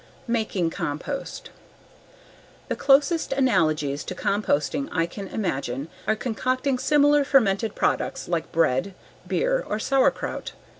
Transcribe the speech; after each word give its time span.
Making 0.27 0.71
Compost 0.71 1.51
The 2.69 2.75
closest 2.75 3.33
analogies 3.33 4.03
to 4.05 4.15
composting 4.15 4.89
I 4.91 5.05
can 5.05 5.27
imagine 5.27 5.89
are 6.07 6.15
concocting 6.15 6.79
similar 6.79 7.23
fermented 7.23 7.75
products 7.75 8.27
like 8.27 8.51
bread, 8.51 8.95
beer, 9.27 9.63
or 9.67 9.77
sauerkraut. 9.77 10.53